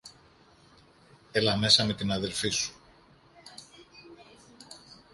Έλα 1.31 1.57
μέσα 1.57 1.85
με 1.85 1.93
την 1.93 2.11
αδελφή 2.11 2.49
σου. 2.49 2.73